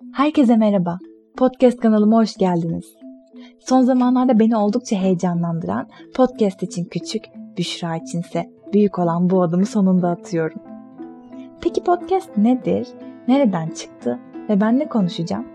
Herkese 0.00 0.56
merhaba. 0.56 0.98
Podcast 1.36 1.80
kanalıma 1.80 2.16
hoş 2.16 2.36
geldiniz. 2.36 2.84
Son 3.58 3.82
zamanlarda 3.82 4.38
beni 4.38 4.56
oldukça 4.56 4.96
heyecanlandıran 4.96 5.88
podcast 6.14 6.62
için 6.62 6.84
küçük, 6.84 7.24
Büşra 7.58 7.96
içinse 7.96 8.50
büyük 8.72 8.98
olan 8.98 9.30
bu 9.30 9.42
adımı 9.42 9.66
sonunda 9.66 10.08
atıyorum. 10.10 10.60
Peki 11.60 11.84
podcast 11.84 12.36
nedir? 12.36 12.88
Nereden 13.28 13.68
çıktı? 13.68 14.18
Ve 14.48 14.60
ben 14.60 14.78
ne 14.78 14.88
konuşacağım? 14.88 15.46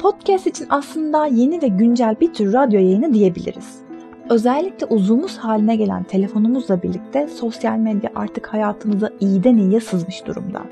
Podcast 0.00 0.46
için 0.46 0.66
aslında 0.70 1.26
yeni 1.26 1.62
ve 1.62 1.68
güncel 1.68 2.20
bir 2.20 2.32
tür 2.32 2.52
radyo 2.52 2.80
yayını 2.80 3.14
diyebiliriz. 3.14 3.82
Özellikle 4.30 4.86
uzunumuz 4.86 5.38
haline 5.38 5.76
gelen 5.76 6.04
telefonumuzla 6.04 6.82
birlikte 6.82 7.28
sosyal 7.28 7.78
medya 7.78 8.10
artık 8.14 8.46
hayatımıza 8.46 9.10
iyiden 9.20 9.56
iyiye 9.56 9.80
sızmış 9.80 10.26
durumda. 10.26 10.62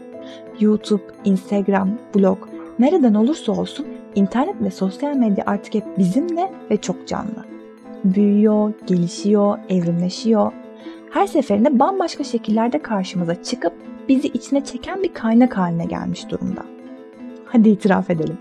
YouTube, 0.61 1.03
Instagram, 1.25 1.91
blog 2.15 2.39
nereden 2.79 3.15
olursa 3.15 3.53
olsun 3.53 3.87
internet 4.15 4.63
ve 4.63 4.71
sosyal 4.71 5.17
medya 5.17 5.45
artık 5.47 5.75
hep 5.75 5.99
bizimle 5.99 6.53
ve 6.71 6.77
çok 6.77 7.09
canlı. 7.09 7.45
Büyüyor, 8.05 8.73
gelişiyor, 8.87 9.59
evrimleşiyor. 9.69 10.53
Her 11.11 11.27
seferinde 11.27 11.79
bambaşka 11.79 12.25
şekillerde 12.25 12.79
karşımıza 12.79 13.43
çıkıp 13.43 13.73
bizi 14.09 14.29
içine 14.29 14.65
çeken 14.65 15.03
bir 15.03 15.15
kaynak 15.15 15.59
haline 15.59 15.85
gelmiş 15.85 16.31
durumda. 16.31 16.63
Hadi 17.45 17.69
itiraf 17.69 18.11
edelim. 18.11 18.39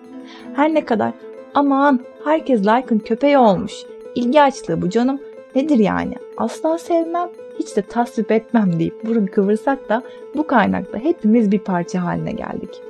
Her 0.53 0.73
ne 0.73 0.85
kadar 0.85 1.13
aman 1.53 1.99
herkes 2.25 2.61
like'ın 2.61 2.99
köpeği 2.99 3.37
olmuş, 3.37 3.73
ilgi 4.15 4.41
açlığı 4.41 4.81
bu 4.81 4.89
canım 4.89 5.19
nedir 5.55 5.79
yani 5.79 6.15
asla 6.37 6.77
sevmem 6.77 7.29
hiç 7.59 7.75
de 7.75 7.81
tasvip 7.81 8.31
etmem 8.31 8.79
deyip 8.79 9.05
burun 9.07 9.25
kıvırsak 9.25 9.89
da 9.89 10.03
bu 10.35 10.47
kaynakta 10.47 10.97
hepimiz 10.97 11.51
bir 11.51 11.59
parça 11.59 12.03
haline 12.03 12.31
geldik. 12.31 12.81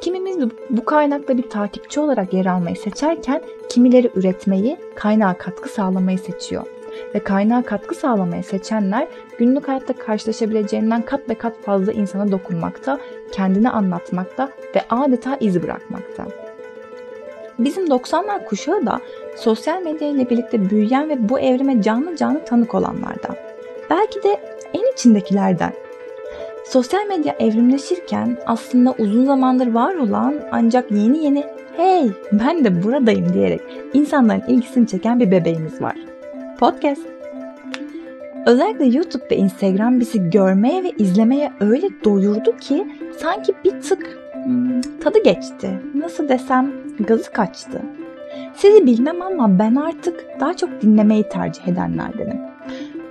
Kimimiz 0.00 0.38
bu 0.70 0.84
kaynakta 0.84 1.38
bir 1.38 1.50
takipçi 1.50 2.00
olarak 2.00 2.32
yer 2.32 2.46
almayı 2.46 2.76
seçerken 2.76 3.42
kimileri 3.68 4.10
üretmeyi, 4.14 4.76
kaynağa 4.94 5.34
katkı 5.38 5.68
sağlamayı 5.68 6.18
seçiyor. 6.18 6.66
Ve 7.14 7.18
kaynağa 7.18 7.62
katkı 7.62 7.94
sağlamayı 7.94 8.44
seçenler 8.44 9.08
günlük 9.38 9.68
hayatta 9.68 9.92
karşılaşabileceğinden 9.92 11.02
kat 11.02 11.28
ve 11.28 11.34
kat 11.34 11.62
fazla 11.62 11.92
insana 11.92 12.32
dokunmakta, 12.32 12.98
kendini 13.32 13.70
anlatmakta 13.70 14.50
ve 14.76 14.82
adeta 14.90 15.36
iz 15.40 15.62
bırakmakta. 15.62 16.26
Bizim 17.58 17.86
90'lar 17.86 18.44
kuşağı 18.44 18.86
da 18.86 19.00
sosyal 19.36 19.82
medya 19.82 20.08
ile 20.08 20.30
birlikte 20.30 20.70
büyüyen 20.70 21.08
ve 21.08 21.28
bu 21.28 21.40
evrime 21.40 21.82
canlı 21.82 22.16
canlı 22.16 22.44
tanık 22.44 22.74
olanlardan. 22.74 23.36
Belki 23.90 24.22
de 24.22 24.40
en 24.74 24.92
içindekilerden. 24.92 25.72
Sosyal 26.66 27.06
medya 27.06 27.36
evrimleşirken 27.38 28.38
aslında 28.46 28.94
uzun 28.98 29.24
zamandır 29.24 29.66
var 29.66 29.94
olan 29.94 30.34
ancak 30.52 30.90
yeni 30.90 31.24
yeni 31.24 31.44
hey 31.76 32.10
ben 32.32 32.64
de 32.64 32.82
buradayım 32.82 33.34
diyerek 33.34 33.60
insanların 33.94 34.42
ilgisini 34.48 34.86
çeken 34.86 35.20
bir 35.20 35.30
bebeğimiz 35.30 35.82
var. 35.82 35.96
Podcast. 36.58 37.02
Özellikle 38.46 38.84
YouTube 38.84 39.24
ve 39.30 39.36
Instagram 39.36 40.00
bizi 40.00 40.30
görmeye 40.30 40.84
ve 40.84 40.90
izlemeye 40.90 41.52
öyle 41.60 41.88
doyurdu 42.04 42.56
ki 42.56 42.86
sanki 43.18 43.54
bir 43.64 43.80
tık 43.80 44.18
tadı 45.00 45.22
geçti. 45.22 45.80
Nasıl 45.94 46.28
desem 46.28 46.72
gazı 47.00 47.32
kaçtı. 47.32 47.82
Sizi 48.54 48.86
bilmem 48.86 49.22
ama 49.22 49.58
ben 49.58 49.74
artık 49.74 50.40
daha 50.40 50.56
çok 50.56 50.82
dinlemeyi 50.82 51.28
tercih 51.28 51.68
edenlerdenim. 51.68 52.55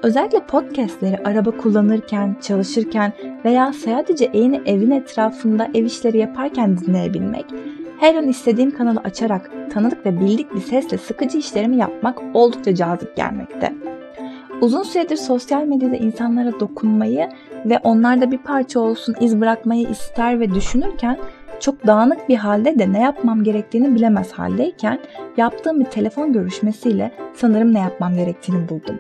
Özellikle 0.06 0.40
podcastleri 0.40 1.18
araba 1.18 1.52
kullanırken, 1.52 2.36
çalışırken 2.42 3.14
veya 3.46 3.74
sadece 3.74 4.26
evin, 4.26 4.62
evin 4.66 4.92
etrafında 4.92 5.68
ev 5.74 5.86
işleri 5.86 6.18
yaparken 6.18 6.78
dinleyebilmek, 6.78 7.46
her 8.00 8.16
an 8.16 8.28
istediğim 8.28 8.72
kanalı 8.72 9.00
açarak 9.00 9.52
tanıdık 9.74 10.06
ve 10.06 10.20
bildik 10.20 10.56
bir 10.56 10.62
sesle 10.62 10.98
sıkıcı 10.98 11.38
işlerimi 11.38 11.78
yapmak 11.78 12.22
oldukça 12.34 12.76
cazip 12.76 13.16
gelmekte. 13.16 13.74
Uzun 14.62 14.84
süredir 14.84 15.18
sosyal 15.18 15.64
medyada 15.64 15.96
insanlara 15.96 16.60
dokunmayı 16.60 17.30
ve 17.66 17.80
onlarda 17.84 18.32
bir 18.32 18.38
parça 18.38 18.80
olsun 18.80 19.16
iz 19.20 19.42
bırakmayı 19.42 19.90
ister 19.90 20.40
ve 20.40 20.54
düşünürken 20.54 21.18
çok 21.60 21.88
dağınık 21.88 22.30
bir 22.30 22.36
halde 22.36 22.80
de 22.80 22.94
ne 22.94 23.02
yapmam 23.02 23.44
gerektiğini 23.44 23.96
bilemez 23.96 24.32
haldeyken 24.32 25.00
yaptığım 25.38 25.80
bir 25.80 25.86
telefon 25.86 26.34
görüşmesiyle 26.34 27.12
sanırım 27.34 27.74
ne 27.74 27.80
yapmam 27.80 28.16
gerektiğini 28.16 28.70
buldum. 28.70 29.00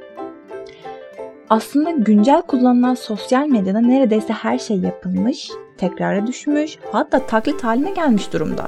Aslında 1.49 1.91
güncel 1.91 2.41
kullanılan 2.41 2.95
sosyal 2.95 3.47
medyada 3.47 3.79
neredeyse 3.79 4.33
her 4.33 4.59
şey 4.59 4.77
yapılmış, 4.77 5.51
tekrara 5.77 6.27
düşmüş, 6.27 6.77
hatta 6.91 7.27
taklit 7.27 7.63
haline 7.63 7.91
gelmiş 7.91 8.33
durumda. 8.33 8.67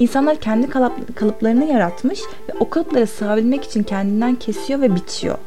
İnsanlar 0.00 0.36
kendi 0.36 0.70
kalıplarını 1.14 1.64
yaratmış 1.64 2.20
ve 2.20 2.52
o 2.60 2.70
kalıpları 2.70 3.06
sığabilmek 3.06 3.64
için 3.64 3.82
kendinden 3.82 4.34
kesiyor 4.34 4.80
ve 4.80 4.94
biçiyor. 4.94 5.38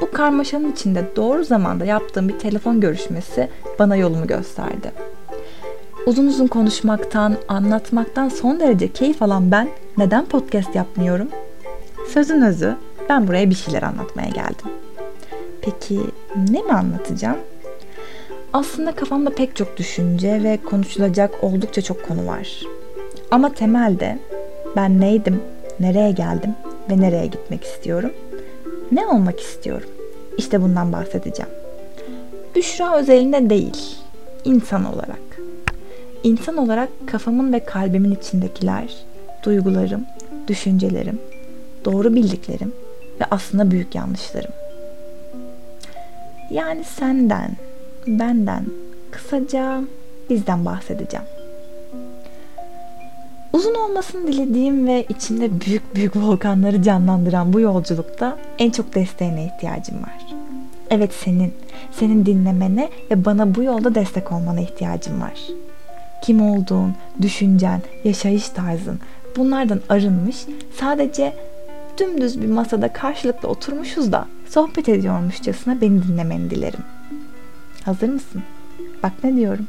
Bu 0.00 0.10
karmaşanın 0.10 0.72
içinde 0.72 1.04
doğru 1.16 1.44
zamanda 1.44 1.84
yaptığım 1.84 2.28
bir 2.28 2.38
telefon 2.38 2.80
görüşmesi 2.80 3.48
bana 3.78 3.96
yolumu 3.96 4.26
gösterdi. 4.26 4.92
Uzun 6.06 6.26
uzun 6.26 6.46
konuşmaktan, 6.46 7.36
anlatmaktan 7.48 8.28
son 8.28 8.60
derece 8.60 8.92
keyif 8.92 9.22
alan 9.22 9.50
ben 9.50 9.68
neden 9.98 10.24
podcast 10.24 10.74
yapmıyorum? 10.74 11.28
Sözün 12.08 12.42
özü 12.42 12.76
ben 13.08 13.28
buraya 13.28 13.50
bir 13.50 13.54
şeyler 13.54 13.82
anlatmaya 13.82 14.28
geldim. 14.28 14.81
Peki 15.62 16.00
ne 16.50 16.62
mi 16.62 16.72
anlatacağım? 16.72 17.38
Aslında 18.52 18.94
kafamda 18.94 19.30
pek 19.30 19.56
çok 19.56 19.76
düşünce 19.76 20.42
ve 20.42 20.58
konuşulacak 20.64 21.44
oldukça 21.44 21.82
çok 21.82 22.08
konu 22.08 22.26
var. 22.26 22.62
Ama 23.30 23.54
temelde 23.54 24.18
ben 24.76 25.00
neydim, 25.00 25.40
nereye 25.80 26.12
geldim 26.12 26.54
ve 26.90 27.00
nereye 27.00 27.26
gitmek 27.26 27.64
istiyorum? 27.64 28.12
Ne 28.92 29.06
olmak 29.06 29.40
istiyorum? 29.40 29.88
İşte 30.38 30.62
bundan 30.62 30.92
bahsedeceğim. 30.92 31.52
Büşra 32.54 32.98
özelinde 32.98 33.50
değil, 33.50 33.96
insan 34.44 34.94
olarak. 34.94 35.22
İnsan 36.24 36.56
olarak 36.56 36.88
kafamın 37.06 37.52
ve 37.52 37.64
kalbimin 37.64 38.14
içindekiler, 38.14 38.94
duygularım, 39.42 40.04
düşüncelerim, 40.48 41.18
doğru 41.84 42.14
bildiklerim 42.14 42.72
ve 43.20 43.24
aslında 43.30 43.70
büyük 43.70 43.94
yanlışlarım. 43.94 44.61
Yani 46.52 46.84
senden, 46.84 47.50
benden, 48.06 48.64
kısaca 49.10 49.80
bizden 50.30 50.64
bahsedeceğim. 50.64 51.26
Uzun 53.52 53.74
olmasını 53.74 54.26
dilediğim 54.26 54.86
ve 54.86 55.04
içinde 55.08 55.60
büyük 55.60 55.94
büyük 55.94 56.16
volkanları 56.16 56.82
canlandıran 56.82 57.52
bu 57.52 57.60
yolculukta 57.60 58.38
en 58.58 58.70
çok 58.70 58.94
desteğine 58.94 59.44
ihtiyacım 59.44 60.02
var. 60.02 60.26
Evet 60.90 61.12
senin, 61.24 61.54
senin 61.92 62.26
dinlemene 62.26 62.88
ve 63.10 63.24
bana 63.24 63.54
bu 63.54 63.62
yolda 63.62 63.94
destek 63.94 64.32
olmana 64.32 64.60
ihtiyacım 64.60 65.20
var. 65.20 65.40
Kim 66.22 66.42
olduğun, 66.50 66.94
düşüncen, 67.22 67.82
yaşayış 68.04 68.48
tarzın 68.48 69.00
bunlardan 69.36 69.80
arınmış, 69.88 70.36
sadece 70.80 71.32
dümdüz 72.02 72.42
bir 72.42 72.48
masada 72.48 72.92
karşılıklı 72.92 73.48
oturmuşuz 73.48 74.12
da 74.12 74.26
sohbet 74.48 74.88
ediyormuşçasına 74.88 75.80
beni 75.80 76.02
dinlemeni 76.02 76.50
dilerim. 76.50 76.80
Hazır 77.84 78.08
mısın? 78.08 78.42
Bak 79.02 79.12
ne 79.24 79.36
diyorum. 79.36 79.66